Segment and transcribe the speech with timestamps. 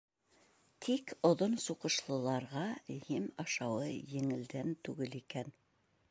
[0.85, 2.63] Тик оҙон суҡышлыларға
[3.15, 5.53] ем ашауы еңелдән түгел икән.